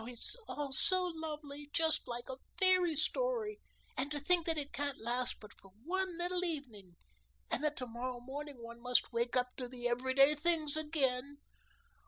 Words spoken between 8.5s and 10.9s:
one must wake up to the every day things